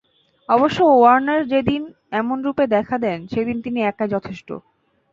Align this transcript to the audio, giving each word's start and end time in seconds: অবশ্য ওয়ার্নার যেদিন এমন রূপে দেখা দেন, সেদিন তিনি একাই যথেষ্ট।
অবশ্য 0.49 0.79
ওয়ার্নার 0.91 1.41
যেদিন 1.47 1.81
এমন 2.11 2.37
রূপে 2.45 2.63
দেখা 2.75 2.95
দেন, 2.97 3.19
সেদিন 3.27 3.57
তিনি 3.65 3.79
একাই 3.83 4.09
যথেষ্ট। 4.15 4.49